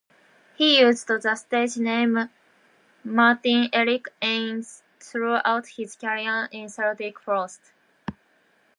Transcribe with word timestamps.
He 0.55 0.79
used 0.79 1.07
the 1.07 1.35
stage 1.35 1.77
name 1.77 2.17
Martin 3.03 3.69
Eric 3.71 4.07
Ain 4.19 4.65
throughout 4.99 5.67
his 5.67 5.95
career 5.95 6.49
in 6.51 6.69
Celtic 6.69 7.19
Frost. 7.19 7.61